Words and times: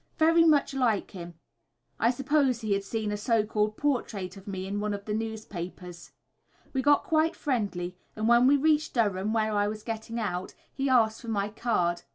very 0.17 0.43
much 0.43 0.73
like 0.73 1.11
him." 1.11 1.35
I 1.99 2.09
suppose 2.09 2.61
he 2.61 2.73
had 2.73 2.83
seen 2.83 3.11
a 3.11 3.17
so 3.17 3.45
called 3.45 3.77
portrait 3.77 4.35
of 4.35 4.47
me 4.47 4.65
in 4.65 4.79
one 4.79 4.95
of 4.95 5.05
the 5.05 5.13
newspapers. 5.13 6.11
We 6.73 6.81
got 6.81 7.03
quite 7.03 7.35
friendly, 7.35 7.95
and 8.15 8.27
when 8.27 8.47
we 8.47 8.57
reached 8.57 8.95
Durham, 8.95 9.31
where 9.31 9.53
I 9.53 9.67
was 9.67 9.83
getting 9.83 10.19
out, 10.19 10.55
he 10.73 10.89
asked 10.89 11.21
for 11.21 11.27
my 11.27 11.49
card. 11.49 12.01